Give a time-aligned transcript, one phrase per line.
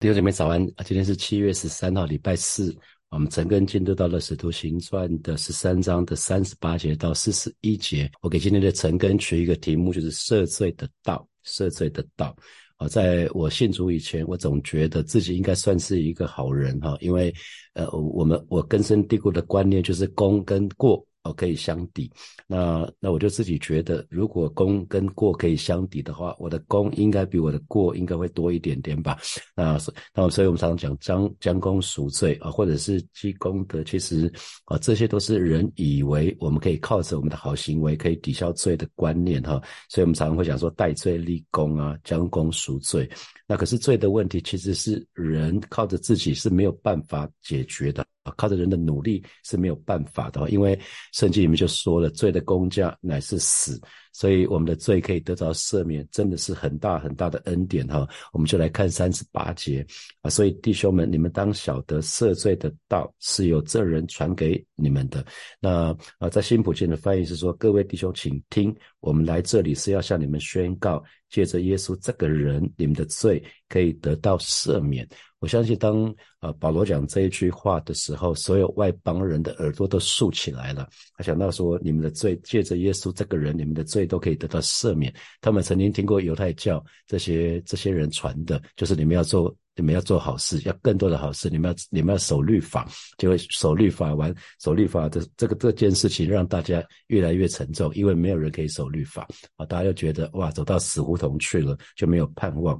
[0.00, 0.82] 弟兄姐妹早安啊！
[0.82, 2.74] 今天是七月十三号，礼拜四。
[3.10, 8.10] 我们整根进度到了《使徒行传》的十三章的三十八节到四十一节。
[8.22, 11.28] 我给今天的陈根取一个题目，就是赦罪的道。
[11.44, 12.34] 赦罪的道
[12.78, 17.30] 啊，在我信主以前，我总觉得自己应该算是一个好人哈，因为
[17.74, 21.06] 呃，我们我根深蒂固的观念就是功跟过。
[21.22, 22.10] 哦，可以相抵，
[22.46, 29.18] 那那我就自己觉得，如果功跟过可以相抵的话，我的功应该比我的过应该会多一点点吧？
[29.54, 34.32] 那所那所以我们常常讲将将功赎罪啊，或者是积功德，其实
[34.64, 39.60] 啊，这些都是人以为我们可以靠着我们的好行为可以抵消罪的观念哈，
[39.90, 43.06] 所以我们常常会讲说戴罪立功啊，将功赎罪。
[43.46, 48.06] 那可是罪的问题，其实是人靠着自己是没有办法解决的。
[48.22, 50.78] 啊靠着人的努力是没有办法的，因为
[51.12, 53.80] 圣经里面就说了，罪的工价乃是死，
[54.12, 58.06] 所以我们的罪可以得到赦免，真的是很大很大的恩典哈。
[58.32, 59.86] 我们就来看三十八节
[60.22, 65.24] 啊，所以弟兄们，你们当晓得赦罪的道是由这人传给你们的。
[65.58, 75.08] 那啊，在新普京的翻译是说，各位弟兄，请听，我们来这里是要向你们宣告，借着耶稣这个人，你们的罪可以得到赦免。
[75.38, 80.86] 我相信，当呃保罗讲这一句话的时候，所有外邦人的耳朵都竖起来了。
[81.16, 85.10] 他想到说，你们的罪借着耶稣这个人，你们的罪都可以得到赦免。
[85.40, 102.78] 他们曾经听过犹太教这些这些人传的，就是你们要做你们要做好事，要更多的好事，你们要你们要守律法，就会守律法完守律法的这个这件事情，让大家越来越沉重，因为没有人可以守律法啊，大家就觉得哇，走到死胡同去了，就没有盼望。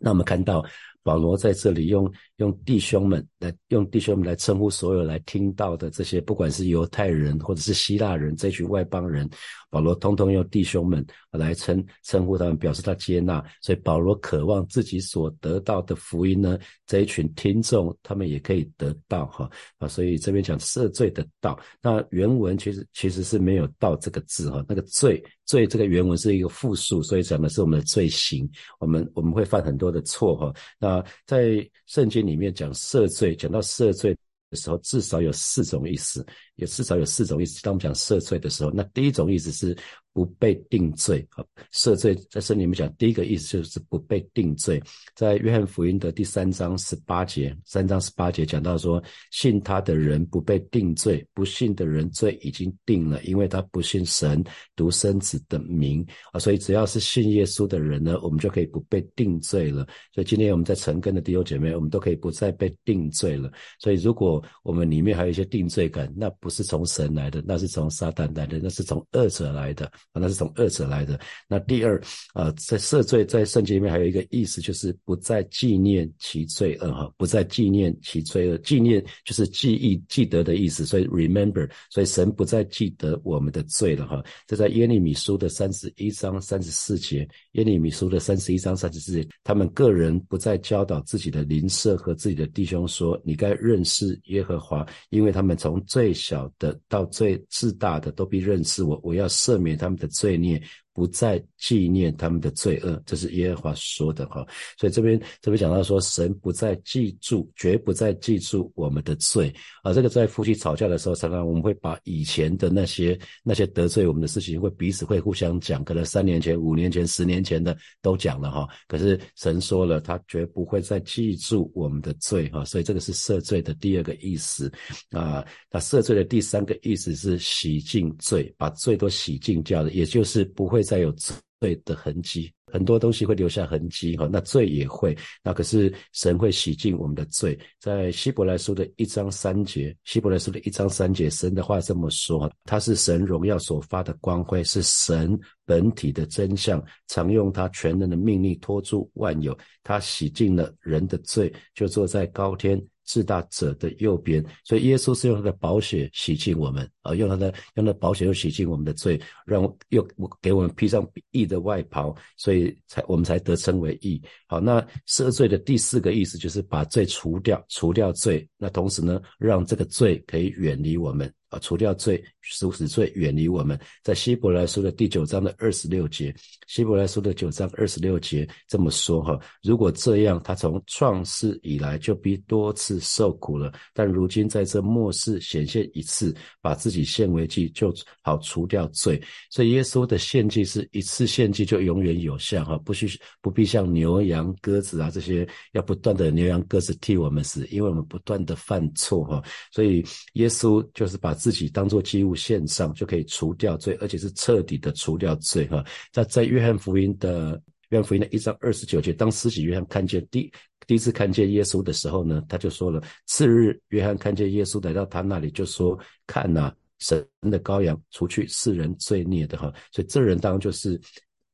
[0.00, 0.64] 那我们看到。
[1.04, 9.28] 保罗在这里用用弟兄们来用弟兄们来称呼所有来听到的这些，不管是犹太人或者是希腊人这群外邦人，
[9.70, 13.44] 保罗通通用弟兄们来称称呼他们，表示他接纳。
[13.60, 19.86] 所以保罗渴望自己所得到的福音呢，这一群听众他们也可以得到哈啊。
[19.86, 28.48] 所以这边讲赦罪的道，那原文其实其实是没有“道”这个字哈，那个罪罪这个原文是一个复数，所以讲的是我们的罪行，
[28.78, 31.04] 我们我们会犯很多的错哈那。
[31.26, 34.16] 在圣经里面讲赦罪，讲到赦罪
[34.50, 37.62] 的时候，至少有四种意思，也至少有四种意思。
[37.62, 39.76] 当我们讲赦罪的时候，那第一种意思是。
[40.18, 44.82] 不被定罪啊，赦罪在圣经里面讲，第一个意思就是不被定罪。
[45.14, 54.42] 在约翰福音的第三章十八节，三章十八节讲到说，信他的人不被定罪，不信的人罪已经定了，因为他不信神
[54.74, 56.40] 独生子的名啊。
[56.40, 59.86] 所以只要是信耶稣的人呢，我们就可以不被定罪了。
[60.12, 63.48] 所以今天我们在成根的弟兄姐妹，我们都可以不再被定罪了。
[63.78, 69.88] 所以如果我们里面还有一些定罪感，那不是从神来的，那是从撒旦来的，那是从恶者来的。
[70.14, 71.18] 那是从恶者来的。
[71.46, 72.00] 那第二
[72.32, 78.56] 啊，在赦罪在圣经里面还有一个意思，就是不再纪念其罪恶哈，不再纪念其罪恶。
[78.58, 84.24] 纪念就是记忆、记得的意思，所以 remember，所以神不再记得我们的罪了哈。
[84.46, 99.97] 这在耶利米书的三十一章三十四节，耶利米书的三十一章三十四节，他们个人不再教导自己的邻舍和自己的弟兄说，你该认识耶和华，因为他们从最小的到最至大的都必认识我，我要赦免他们。
[99.98, 100.62] 的罪孽。
[100.98, 104.44] 不再纪念他们的罪恶，这是耶和华说的哈。
[104.76, 109.54] 所以这边这边讲到说，神不再记住，绝不再记住我们的罪
[109.84, 109.92] 啊。
[109.92, 118.66] 这个在夫妻吵架的时候，常常我们会把以前的那些那些得罪我们的事情，会彼此会互相讲，可能三年前、五年前、十年前的都讲了哈。
[118.88, 122.64] 可是神说了，他绝不会再记住我们的罪哈。
[122.64, 124.68] 所以这个是赦罪的第二个意思
[125.12, 125.46] 啊。
[125.70, 130.87] 那赦罪的第三个意思是洗净罪，把罪都洗净掉的，也就是不会。
[130.88, 137.58] 再有罪的痕迹，很多东西会留下痕迹哈，那罪也会，那可是神会洗净我们的罪。
[137.78, 149.54] 在希伯来书的一章三节，希伯来书的一章三节，神的话这么说：他是神荣耀所发的光辉，是神本体的真相，常用他全能的命令托住万有。
[149.82, 152.82] 他洗净了人的罪，就坐在高天。
[153.08, 160.06] 至大者的右边，所以耶稣是用他的宝血洗净我们，啊，用他的用他的宝血又洗净我们的罪，让又
[160.42, 164.22] 给我们披上义的外袍，所以才我们才得称为义。
[164.46, 171.32] 好，那赦罪的第四个意思就是把罪除掉，除掉罪，那同时呢，让这个罪可以远离我们。
[171.50, 173.78] 啊，除掉罪，使死罪远离我们。
[174.02, 176.34] 在希伯来书的第九章的二十六节，
[176.66, 187.90] 希伯来书的九章二十六节这么说哈：如果这样，他从创世以来就必多次受苦了，但如今在这末世显现一次，把自己献为祭，就
[188.20, 189.18] 好除掉罪。
[189.48, 193.08] 所以耶稣的献祭是一次献祭就永远有效哈，不需
[193.40, 199.42] 不必像牛羊鸽子啊这些要不断的牛羊鸽子替我们死，因为我们不断的犯错哈，
[199.72, 200.04] 所以
[200.34, 201.37] 耶稣就是把。
[201.38, 205.84] 自己当做祭物献上，就可以除掉罪，而且是彻底的除掉罪哈。
[206.12, 210.52] 在在约翰福音的约翰福音的一章二十九节，当司洗约翰看见第
[210.86, 219.72] 第一次看见耶稣的时候呢，他就说了：次日，约翰看见耶稣来到他那里，就说：看呐，神的羔羊，除去世人罪孽的哈。
[219.92, 221.00] 所以这人当然就是。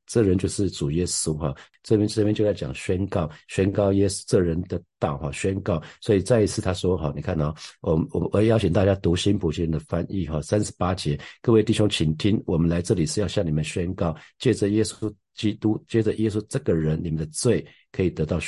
[0.07, 5.81] 这人就是主耶稣哈，这边这边就在讲宣告，宣告耶稣这人的道哈，宣告。
[6.01, 18.39] 所以再一次他说哈，你看哦，我我我邀请大家读新普京的翻译哈，三十八节，各位弟兄请听，我们来这里是要向你们宣告，借着耶稣基督，借着耶稣这个人，你们的罪可以得到。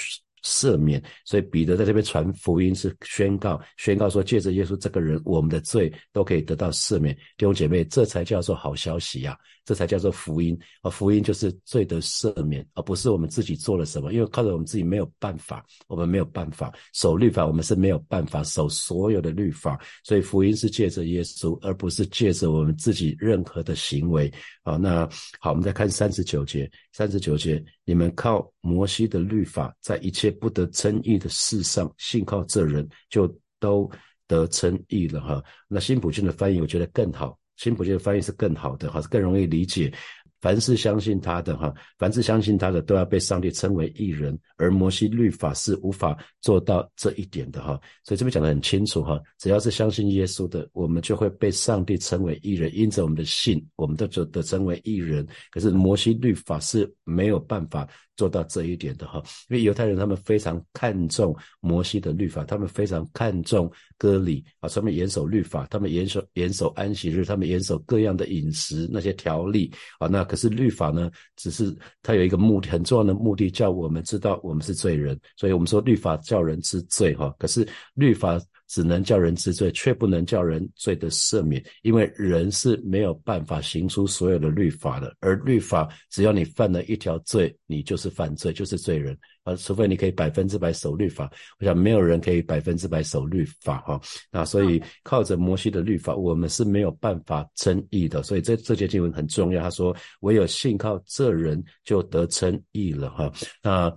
[0.44, 7.14] 赦免，所以彼得在这边传福音是宣告，宣告说借着耶稣这个人，我们的罪都可以得到赦免。
[7.36, 10.90] 弟兄姐妹，这才叫做好消息呀，这才叫做福音啊！
[10.90, 24.32] 福音就是罪得赦免，而不是我们自己做了什么，因为靠着我们自己没有办法，我们没有办法守律法，我们是没有办法守所有的律法，所以福音是借着耶稣，而不是借着我们自己任何的行为
[24.64, 24.78] 啊。
[24.78, 25.06] 那
[25.42, 30.38] 好，我们再看三十九节，三十九节，你们靠摩西的律法，在一切。
[30.40, 33.28] 不得称义的事上，信靠这人就
[33.60, 33.90] 都
[34.28, 35.44] 得称义了哈。
[35.68, 39.92] 那新普逊的翻译我觉得更好，新普京的翻译是更好的哈，是更容易理解。
[40.40, 44.38] 凡是相信他的哈，凡是相信他的，都要被上帝称为义人。
[44.56, 47.70] 而摩西律法是无法做到这一点的哈，
[48.04, 52.74] 所以这边讲得很清楚哈，只要是相信耶稣的，我们就会被上帝称为义人。
[52.76, 55.28] 因着我们的信，我们都就得称为义人。
[55.50, 57.90] 可是摩西律法是没有办法。
[58.18, 70.08] 做到这一点的哈，因为犹太人他们非常看重摩西的律法，他们非常看重割礼啊，他们严守律法，他们严守严守安息日，他们严守各样的饮食那些条例啊。
[70.08, 77.34] 那可是律法呢，只是它有一个目的，很重要的目的，叫我们知道我们是罪人，所以我们说律法叫人知罪哈。
[77.38, 78.42] 可是律法。
[78.68, 85.16] 只能叫人知罪，却不能叫人罪的赦免，因为人是没有办法行出所有的律法的。
[85.20, 89.56] 而律法，只要你犯了一条罪，你就是犯罪，就是罪人啊！
[89.56, 94.00] 除非你可以百分之百守律法，我想没有人可以百分之百守律法哈。
[94.32, 98.22] 那所以靠着摩西的律法，我们是没有办法称义的。
[98.24, 103.32] 所以这这节经文很重要，他说唯有信靠这人就得称义了哈。
[103.64, 103.96] 那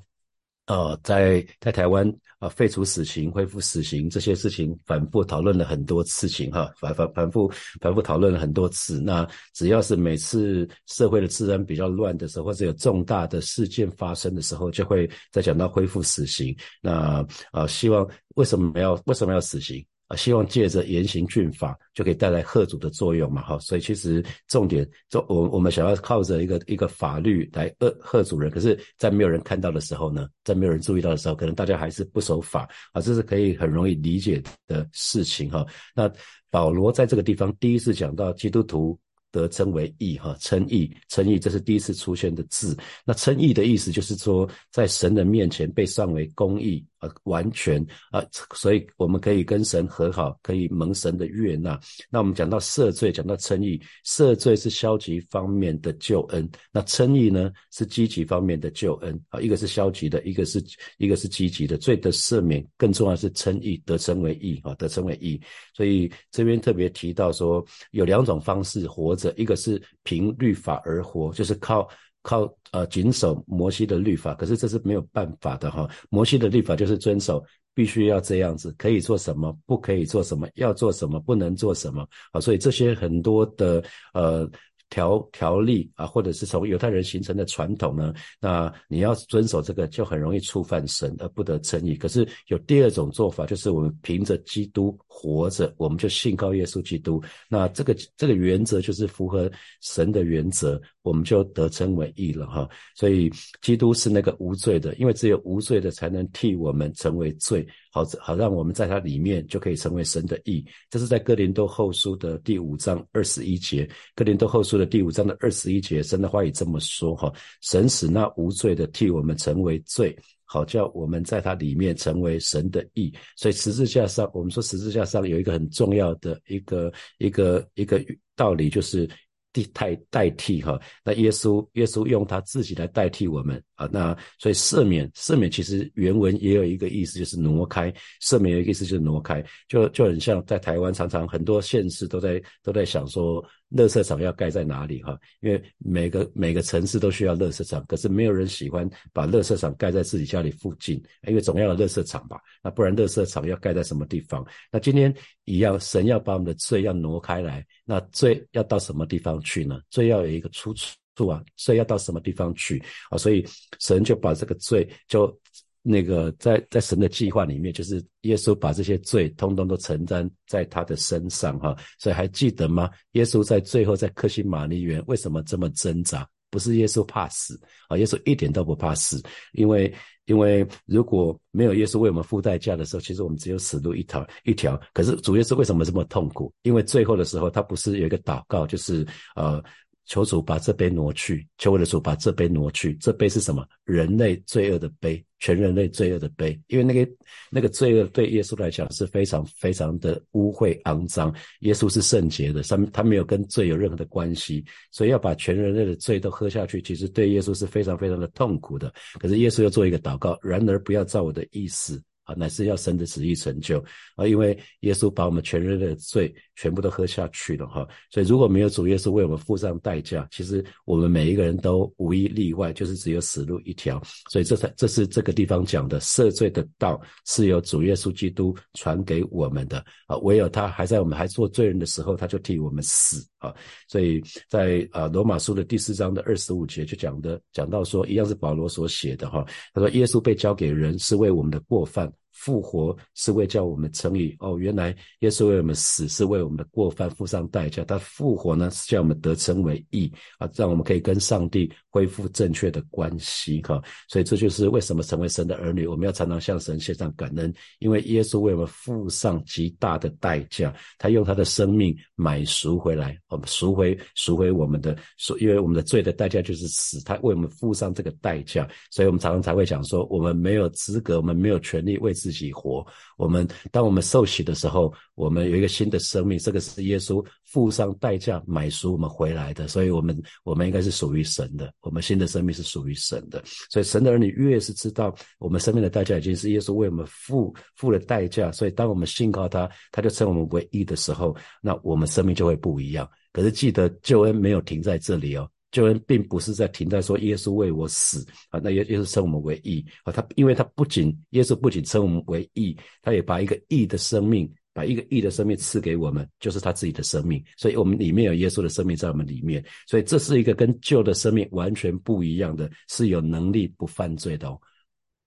[0.70, 2.06] 呃，在在台湾。
[2.40, 7.52] 啊，废除死刑、恢复死刑这些事情，反复讨论了很多次情哈，反反反复
[7.82, 8.98] 反复讨论了很多次。
[8.98, 16.56] 那只要是每次社会的治安比较乱的时候，或者有重大的事件发生的时候，就会再讲到恢复死刑。
[16.80, 19.84] 那啊，希望为什么要为什么要死刑？
[20.10, 35.64] 啊，希望借着严刑峻法就可以带来贺阻的作用嘛，哈，所以其实重点，就我我们想要靠着一个一个法律来贺贺阻人，可是，在没有人看到的时候呢，在没有人注意到的时候，可能大家还是不守法啊，这是可以很容易理解的事情哈。
[35.94, 36.12] 那
[36.50, 38.98] 保罗在这个地方第一次讲到基督徒。
[39.32, 42.76] 得称为义哈，称义，称义，这是第一次出现的字。
[43.04, 48.22] 那称义的意思就是说，在神的面前被算为公义，呃，完全啊，
[48.54, 51.78] 所以我们可以跟神和好，可以蒙神的悦纳。
[52.10, 60.62] 那我们讲到赦罪，讲到称义，赦罪是消极方面的救恩，那称义呢是积极方面的救恩啊，一个是消极的，一个是
[60.98, 61.76] 一个是积极的。
[61.78, 65.40] 罪的赦免更重要是称义，得称为义啊，得称为义。
[65.74, 69.34] 所以这边特别提到说，有两种方式活着。
[69.36, 71.88] 一个是凭律法而活，就是靠
[72.22, 75.88] 靠呃谨守摩西的律法，可是这是没有办法的哈。
[76.08, 82.40] 摩西的律法就是遵守，必须要这样子，可以做什么，不可以做什么，要做什么，不能做什么啊。
[82.40, 83.82] 所以这些很多的
[84.14, 84.50] 呃。
[84.90, 91.94] 条条例啊，或者是从犹太人形成的传统呢，那你要遵守这个，就很容易触犯神而不得称义。
[91.94, 97.22] 可是有第二种做法，就是我们凭着基督活着，我们就信靠耶稣基督。
[97.48, 102.68] 那这个这个原则就是符合神的原则，我们就得称为义了哈。
[102.96, 103.30] 所以
[103.62, 107.66] 基督是那个无罪的，因为只有无罪的才能替我们成为罪。
[107.90, 110.64] 好，好让我们在它里面就可以成为神的义。
[110.88, 113.88] 这是在哥林多后书的第五章二十一节。
[114.14, 123.12] 哥林多后书的第五章的二十一节，神的话语这么说：哈，神使那无罪的替我们成为罪，好叫我们在他里面成为神的义。
[123.36, 128.00] 所以十字架上，我们说十字架上有一个很重要的一个一个一个
[128.36, 129.08] 道理，就是。
[129.52, 137.92] 替代代替哈，那耶稣耶稣用他自己来代替我们啊，那所以赦免赦免其实原文也有一个意思，就是挪开
[138.22, 143.44] 赦免有一个意思就是挪开，就就很像在台湾常常很多县市都在都在想说。
[143.70, 145.18] 乐色场要盖在哪里哈？
[145.40, 152.38] 因为每个每个城市都需要乐色场，可是没有人喜欢把乐色场盖在自己家里附近，因为总要有乐色场吧？
[152.62, 154.44] 那不然乐色场要盖在什么地方？
[154.70, 159.80] 那今天一样，神要把我们的罪要挪开来，那罪要到什么地方去呢？
[159.88, 160.74] 罪要有一个出
[161.14, 163.16] 处啊，罪要到什么地方去啊？
[163.16, 163.46] 所以
[163.78, 165.34] 神就把这个罪就。
[165.82, 172.90] 那个在在神的计划里面，就是耶稣把这些罪通通都承担在他的身上哈，所以还记得吗？
[173.12, 176.28] 耶稣在最后在克西玛尼园为什么这么挣扎？
[176.50, 177.58] 不是耶稣怕死
[177.88, 179.22] 啊，耶稣一点都不怕死，
[179.52, 179.92] 因为
[180.26, 184.78] 因为如果没有耶稣为我们付代价的时候，其实我们只有死路一条一条。
[184.92, 186.52] 可是主耶稣为什么这么痛苦？
[186.62, 189.62] 因为最后的时候，他不是有一个祷告，就是呃。
[190.06, 192.94] 求主把这杯挪去，求我的主把这杯挪去。
[192.96, 193.66] 这杯是什么？
[193.84, 196.60] 人类罪恶的杯，全人类罪恶的杯。
[196.66, 197.12] 因为那个
[197.50, 201.34] 那个罪恶对耶稣来讲是非常非常的污秽肮脏。
[201.60, 208.92] 耶稣是圣洁的，他他没有跟罪有任何的关系，所以要把全人类的罪都喝下去，其实对耶稣是非常非常的痛苦的。
[209.18, 212.02] 可是耶稣要做一个祷告，然而不要照我的意思。
[212.36, 213.78] 乃是要神的旨意成就
[214.16, 214.26] 啊！
[214.26, 224.00] 因为耶稣把我们全人的罪全部都喝下去了哈，所以如果没有主耶稣为我们付上代价，其实我们每一个人都无一例外，就是只有死路一条。
[224.30, 230.16] 所以这才这是这个地方讲的赦罪的道，是由主耶稣基督传给我们的啊！
[230.18, 233.54] 唯有他还在我们还做罪人的时候，他就替我们死啊！
[233.88, 242.12] 所以在啊罗马书的第四章的二十五节就讲的讲到说，一样是保罗所写的哈，他说耶稣被交给人是为我们的过犯。
[242.40, 247.84] 复活是为叫我们成义哦，原来耶稣为我们死，是为我们的过犯付上代价。
[247.84, 253.82] 他复活呢，是叫我们得成为义啊，让我们可以跟上帝恢复正确的关系哈。
[254.08, 272.14] 所以这就是为什么成为神的儿女，我们要常常向神献上感恩，因为耶稣为我们付上极大的代价，他用他的生命买赎回来，我们赎回赎回我们的赎，因为我们的罪的代价就是死，他为我们付上这个代价，所以我们常常才会讲说，我们没有资格，我们没有权利为。
[272.20, 272.86] 自自己活。
[273.16, 281.72] 我们当我们受洗的时候，我们有一个新的生命，这个是耶稣付上代价买赎我们回来的，所以，我们我们应该是属于神的。
[281.80, 283.42] 我们新的生命是属于神的。
[283.70, 293.10] 所以，神的儿女越是知道我们生命的代价已经是耶稣为我们付付了代价，所以当我们信靠他，他就称我们为义的时候，那我们生命就会不一样。
[293.32, 295.48] 可是记得救恩没有停在这里哦。
[295.70, 314.60] 救恩并不是在停在说耶稣为我死啊，那耶耶稣称我们为义啊，他因为他不仅耶稣不仅称我们为义，他也把一个义的生命，把一个义的生命赐给我们，就是他自己的生命，所以我们里面有耶稣的生命在我们里面，所以这是一个跟旧的生命完全不一样的，是有能力不犯罪的哦。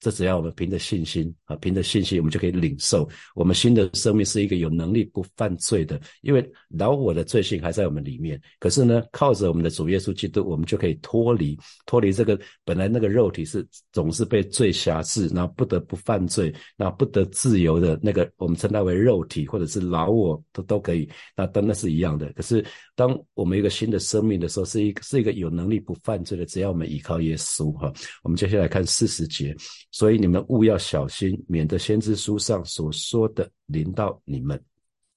[0.03, 5.97] 这只要我们凭着信心啊，凭着信心，我们就可以领受我们新的生命是一个有能力不犯罪的。
[6.23, 21.07] 因为老我的罪性还在我们里面，可是呢，靠着我们的主耶稣基督，我们就可以脱离脱离这个本来那个肉体是总是被罪辖制，然后不得不犯罪，那不得自由的那个，我们称它为肉体或者是老我都都可以，
[21.37, 22.29] 那当然是一样的。
[22.33, 22.61] 可是
[22.93, 27.93] 当我们一个新的生命的时候，是一个是一个有能力不犯罪的，只要我们依靠耶稣哈。
[28.21, 29.55] 我们接下来看四十节。
[29.93, 34.61] 所以你们务要小心，免得先知书上所说的临到你们。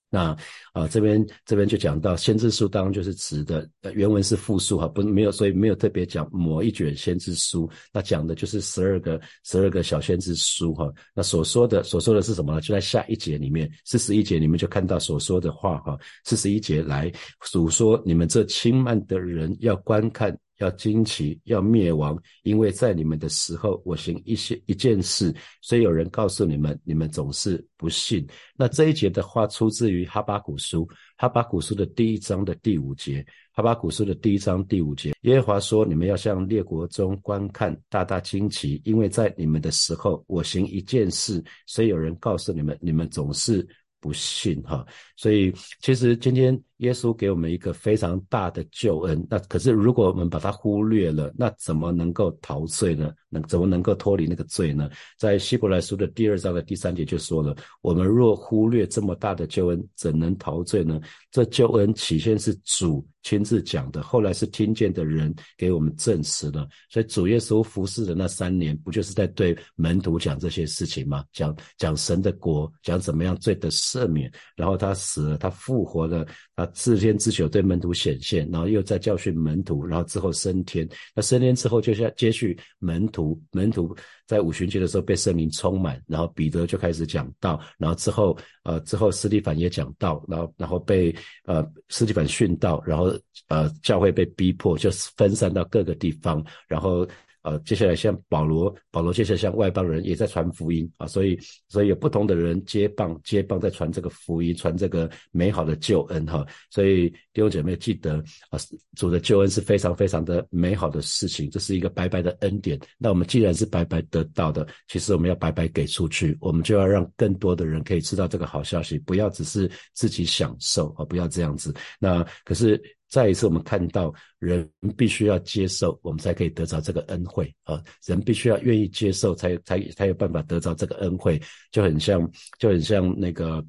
[0.08, 0.34] 那
[0.72, 7.68] 啊，这边这边就讲到先知书，当然就是指的原文是复数哈，不没有，所以没有特别讲某一卷先知书。
[7.92, 10.88] 那讲的就是十二个十二个小先知书哈。
[11.12, 12.60] 那所说的所说的是什么呢？
[12.60, 15.98] 就在下一节里面，四十一节你们就看到所说的话哈。
[16.24, 17.10] 四十一节来
[17.42, 20.38] 数说，你们这轻慢的人要观看。
[20.58, 28.26] 要惊奇，要灭亡，因为在你们的时候，我行一些一件事，所以有人告诉你们，你们总是不信。
[28.56, 43.66] 那这一节的话出自于哈巴古书，哈巴古书的第一章的第五节，哈巴古书的第一章第五节，耶和华说：你们要向列国中观看，大大惊奇，因为在你们的时候，我行一件事，所以有人告诉你们，你们总是
[44.00, 44.62] 不信。
[44.62, 44.86] 哈，
[45.16, 49.26] 所以其实今天耶稣给我们一个非常大的救恩。
[49.30, 53.12] 那可是如果我们把它忽略了，那怎么能够陶醉呢？
[53.28, 54.88] 能怎么能够脱离那个罪呢？
[55.18, 61.00] 在希伯来书的第二章的第三节就说了：我们若忽略这么大的救恩，怎能陶醉呢？
[61.30, 63.06] 这救恩起先是主。
[63.22, 66.64] 亲自讲的，后来是听见的人给我们证实了。
[66.88, 71.24] 所以主耶稣服侍的那三年，不就是在对门徒讲这些事情吗？
[71.32, 74.32] 讲讲神的国，讲怎么样罪的赦免。
[74.54, 80.88] 然后他死了，他复活了，他四天之久对门徒显现，然后又在教训门徒，然后之后升天。
[81.14, 83.96] 那升天之后，就像接续门徒，门徒
[84.26, 93.12] 在五旬节的时候被圣灵充满，然后彼得就开始讲道，然后之后呃之后斯蒂凡也讲道，然后然后被呃斯蒂凡训道，然后。
[93.48, 97.06] 呃，教会被逼迫，就分散到各个地方，然后。
[97.46, 101.38] 呃，接下来像保罗，保罗接下来像外邦人也在传福音啊，所以
[101.68, 106.44] 所以有不同的人接棒接棒在传这个福音，传这个美好的救恩哈。
[106.70, 108.16] 所以弟兄姐妹记得
[108.50, 108.58] 啊，
[108.96, 112.76] 主的救恩是非常非常的美好的事情，这是一个白白的恩典。
[112.98, 121.72] 那我们既然是白白得到的，其实我们要白白给出去，我们就要让更多的人可以知道这个好消息，不要只是自己享受啊，不要这样子。
[122.00, 122.82] 那可是。
[123.08, 127.82] 再一次，我们看到人必须要接受，我们才可以得着这个恩惠啊！
[128.04, 133.64] 人必须要愿意接受，才才才有办法得着这个恩惠，就很像就很像那个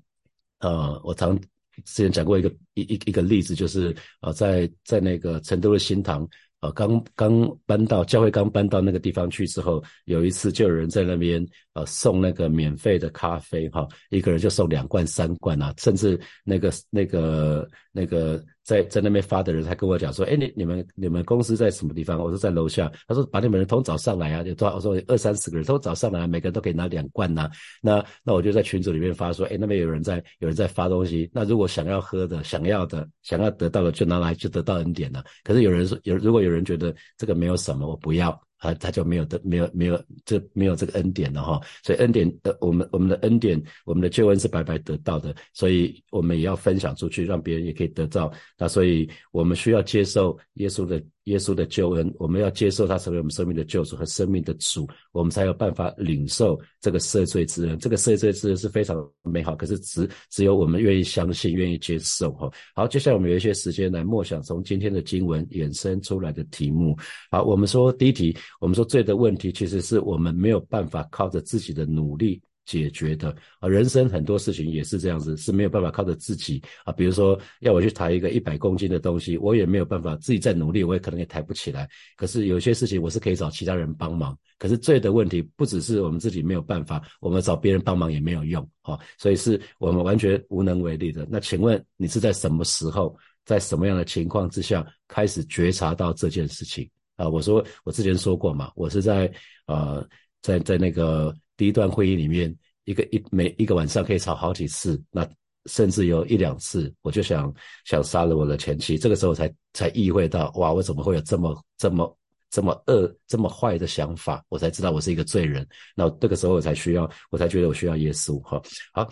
[0.60, 1.48] 呃，我常之
[1.84, 6.28] 前讲过一个一一一个例子，就是啊，在在那个成都的新塘。
[6.60, 11.46] 呃，刚刚搬到教会，刚搬到那个地方去之后，有一次就有人在那边
[11.78, 22.18] 呃送那个免费的咖啡哈，一个人就送两罐三罐啊，甚至那个那个那个在在那边发的人还跟我讲说，哎，你你们你们公司在什么地方？
[22.20, 22.92] 我说在楼下。
[23.08, 24.76] 他说把你们人通找上来啊，有多少？
[24.76, 27.48] 我说二三十个人都找上来，每个人都可以拿两罐呐。
[27.82, 31.30] 那那我就在群组里面发说，哎，那边有人在有人在发东西。
[31.32, 35.24] 那如果想要喝的、想要的、想要得到的，就拿来就得到恩典了。
[35.44, 36.48] 可是有人说有如果。
[36.48, 38.47] 有人觉得这个没有什么，我不要。
[38.58, 41.62] 啊，他就没有的，没有没有，这没有这个恩典了哈。
[41.84, 48.32] 所以恩典，的，我们我们的恩典，我们的救恩是白白得到的，所以我们也要分享出去，让别人也可以得到。
[48.58, 57.78] 那所以我们需要接受耶稣的耶稣的救恩，我们要接受他成为我们生命的救主和生命的主，我们才有办法领受这个赦罪之恩。
[57.80, 62.50] 这个赦罪之恩是非常美好，可是只只有我们愿意相信，愿意接受哈。
[62.74, 66.98] 好，接下来我们有一些时间来默想从今天的经文衍生出来的题目。
[67.30, 68.36] 好，我们说第一题。
[68.60, 73.68] 我们说罪的问题，其实是我们没有办法靠着自己的努力解决的啊。
[73.68, 76.94] 人生很多事情也是这样子，是没有办法靠着自己啊。
[76.94, 81.90] 比如说，要我去抬一个一百公斤的东西，我也没有办法自己再努力，我也可能也抬不起来。
[82.16, 84.38] 可是有些事情我是可以找其他人帮忙。
[84.60, 89.00] 可是罪的问题不只是我们自己没有办法，我们找别人帮忙也没有用啊。
[89.18, 91.26] 所以是我们完全无能为力的。
[91.30, 96.90] 那请问你是在什么时候，在什么样的情况之下开始觉察到这件事情？
[97.18, 99.32] 啊，我说我之前说过嘛，我是在
[99.66, 100.08] 呃，
[100.42, 105.28] 在在那个第一段会议里面，一个一每一个晚上可以吵好几次，那
[105.66, 108.98] 甚至有一两次，我就想想杀了我的前妻。
[108.98, 112.18] 这个时候才才意会到，哇，我怎么会有这么这么
[112.50, 114.42] 这么恶这么坏的想法？
[114.48, 115.68] 我才知道我是一个罪人。
[115.96, 118.40] 那这个时候我才需要，我才觉得我需要耶稣。
[118.44, 118.62] 哈，
[118.94, 119.10] 好，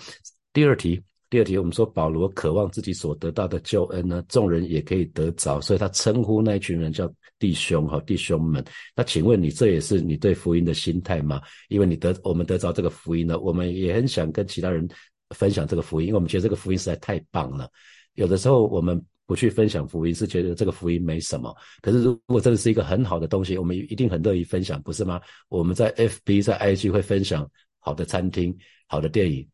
[0.53, 1.03] 第二题。
[1.29, 8.63] 第二题，我们说保罗渴望自己所得到的救恩呢，众人也可以得着，所以他称呼那一群人叫弟兄哈，弟兄们。
[8.95, 11.41] 那请问你这也是你对福音的心态吗？
[11.67, 14.87] 因为你得我们得着这个福音呢，我们也很想跟其他人
[15.31, 17.69] 分享这个福音，因为我们觉得这个福音实在太棒了。
[18.13, 21.53] 有的时候我们不去分享福音，是觉得这个福音没什么。
[21.81, 25.19] 可是如果真的是一个很好的东西，我们一定很乐意分享，不是吗？
[25.49, 28.55] 我们在 FB 在 IG 会分享好的餐厅、
[28.87, 29.45] 好的电影。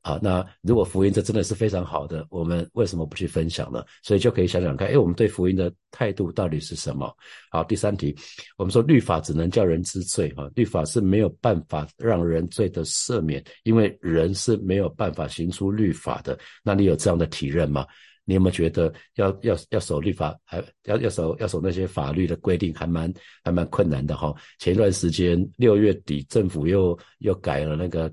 [0.00, 3.84] 好，那如果福音这真的是非常好的，我们为什么不去分享呢？
[4.02, 7.14] 所以就可以想想看，哎，我们对福音的态度到底是什么？
[7.50, 8.16] 好，第三题，
[8.56, 16.38] 我们说律法只能叫人知罪，哈，律法是没有办法让人罪的赦免，因为人是没有办法行出律法的。
[16.64, 17.86] 那你有这样的体认吗？
[18.24, 23.12] 你有没有觉得要要要守律法，还要要守要守那些法律的规定，还蛮
[23.44, 24.34] 还蛮困难的哈？
[24.58, 28.12] 前一段时间六月底，政府又又改了那个。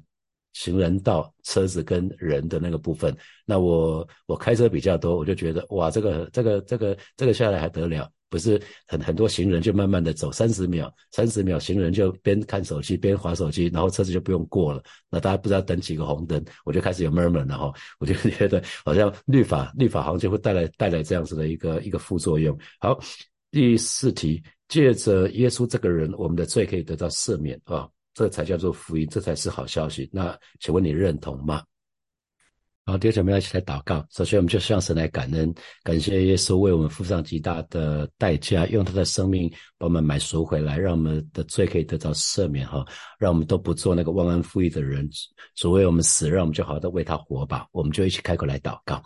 [0.60, 8.12] 行人道车子跟人的那个部分，那我我开车比较多，我就觉得哇，这个这个这个这个下来还得了？
[8.28, 14.84] 不是很很多行人就慢慢的走，三十秒三十秒行人就边看手机边划手机，然后车子就不用过了。
[15.10, 22.56] 那大家不知道等几个红灯，我就开始有 murmur 了哈，我就觉得好像律法律法好像就会带来带来这样子的一个一个副作用。
[22.80, 23.00] 好，
[23.50, 27.90] 第四题，借着耶稣这个人，我们的罪可以得到赦免啊。
[28.20, 30.10] 这才叫做福音，这才是好消息。
[30.12, 31.64] 那请问你认同吗？
[32.86, 34.06] 好，弟兄姐妹一起来祷告。
[34.12, 35.54] 首先，我们就向神来感恩，
[35.84, 42.86] 感谢耶稣为我们付上极大的代价，用他的生命把我们买赎回来，让我们的罪可以得到赦免哈，
[43.18, 45.10] 让我们都不做那个忘恩负义的人。
[45.56, 47.68] 主为我们死，让我们就好好的为他活吧。
[47.72, 49.02] 我们就一起开口来祷告。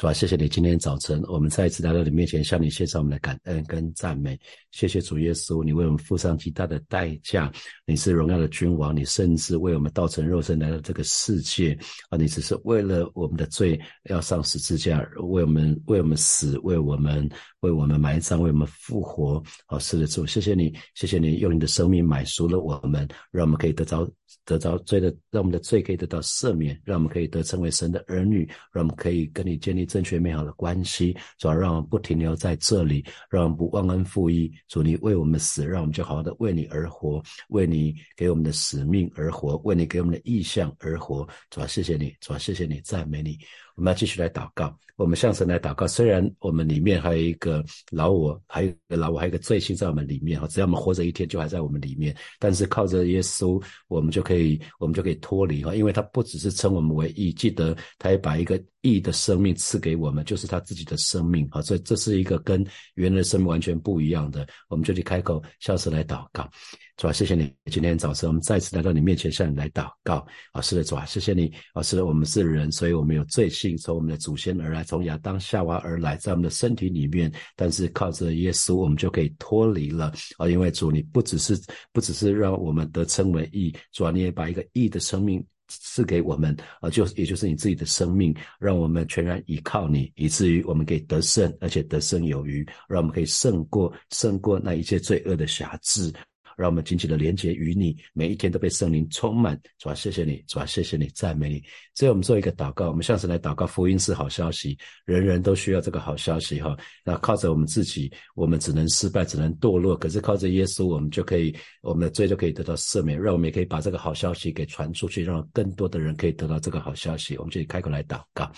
[0.00, 4.40] 主啊，谢谢你今天早晨，我们再一次来到你面前，向你献上我们的感恩跟赞美。
[4.70, 7.52] 谢谢主耶稣，你为我们付上极大的代价，
[7.84, 12.16] 你是荣耀的君王，你甚至为我们道成肉身来到这个世界啊！
[12.16, 17.28] 你只是为了我们的罪要上十字架，为我们为我们死，为我们
[17.60, 19.78] 为我们埋葬，为我们复活啊！
[19.78, 24.10] 是的，主，谢谢你，谢谢你用你的生命买赎了我们，让我们可以得着。
[24.44, 34.52] 得着罪的，让我们的罪可以得到赦免，让我们可以得成为神的儿女，让我们可以跟你建立正确美好的关系，主要让我们不停留在这里，让我们不忘恩负义。
[34.68, 41.26] 主，你为我们死，让我们就好好的为你而活，为你给我们的使命而活，为你给我们的意向而活。
[41.50, 43.38] 主要谢谢你，主要谢谢你，赞美你。
[43.76, 45.86] 我们要继续来祷告，我们向神来祷告。
[45.86, 52.14] 虽然我们里面还有一个老我，还有一个老我，还有一个罪性在我们里面哈，只要我们活着一天，就还在我们里面。
[52.38, 61.60] 但是靠着耶稣，我们就可以，我们就可以脱离哈，因为他不只是称我们为义，记得他也把一个义的生命赐给我们，就是他自己的生命啊。
[61.62, 62.64] 所以这是一个跟
[62.94, 64.46] 原来的生命完全不一样的。
[64.68, 66.48] 我们就去开口向神来祷告。
[66.96, 67.50] 主啊，谢谢你！
[67.70, 70.26] 今天早晨我们再次来到你面前，向你来祷告。
[70.52, 71.50] 啊，是的，主啊，谢谢你！
[71.72, 77.32] 啊，是的，我们是人，所以我们有罪性，从我们的祖先而来，从亚当夏娃而来，在我们的身体里面。
[77.56, 80.12] 但是靠着耶稣，我们就可以脱离了。
[80.36, 81.58] 啊，因为主，你不只是
[81.90, 85.42] 不只是让我们得称为义，主啊，你也把一个义的生命
[85.78, 86.56] 赐给我们。
[86.80, 96.12] 啊，就也就是你自己的生命，让我们全然依靠你，以至于我们可以得胜，而且得胜有余，让我们可以胜过胜过那一切罪恶的瑕疵。
[96.60, 99.58] 让我们紧紧的连接于你，每一天都被圣灵充满。
[99.78, 101.62] 主啊，谢谢你，主啊，谢谢你，赞美你。
[101.94, 103.66] 所以我们做一个祷告，我们向神来祷告。
[103.66, 106.76] 福音是好消息，人人都需要这个好消息哈。
[107.02, 109.96] 那靠着我们自己，我们只能失败，只能堕落。
[109.96, 113.18] 可是靠着耶稣，我们就可以，我们的罪就可以得到赦免。
[113.18, 117.36] 让我们也可以把这个好消息给传出去，让更多的人可以得到这个好消息。
[117.38, 118.50] 我们就开口来祷告。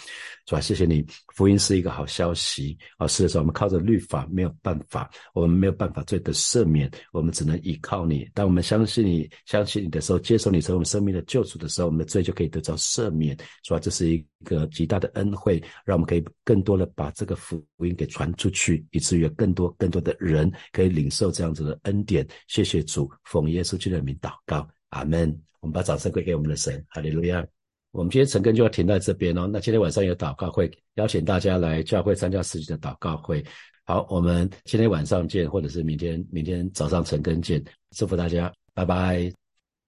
[0.46, 3.06] 主啊，谢谢你，福音是一个好消息啊。
[3.06, 8.26] 是的时候，我们靠着律法没有办法，我们没有办法罪得赦免，我们只能依靠靠你。
[8.32, 13.36] 当我们相信你、相信你的时候，接受你成为我们生命的救主的时候，我们的罪就可以得到赦免。
[13.62, 13.78] 是吧？
[13.78, 22.26] 这是一个极大的恩惠，让我们可以更多的把这个福音给传出去，以至于更多更多的人可以领受这样子的恩典。
[22.48, 25.38] 谢谢主，奉耶稣基督的名祷告，阿门。
[25.60, 27.46] 我们把掌声归给我们的神，哈利路亚。
[27.90, 29.46] 我们今天晨更就要停在这边哦。
[29.46, 33.44] 那今天晚上有祷告会，邀请大家来教会参加实际的祷告会。
[33.92, 37.62] 好，我们今天晚上见，或者是明天明天早上晨更见。
[37.94, 39.41] 祝福大家，拜拜。